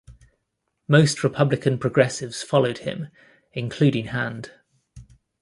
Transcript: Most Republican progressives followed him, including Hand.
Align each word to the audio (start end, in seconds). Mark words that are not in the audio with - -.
Most 0.87 1.23
Republican 1.23 1.77
progressives 1.77 2.41
followed 2.41 2.79
him, 2.79 3.09
including 3.53 4.05
Hand. 4.05 4.49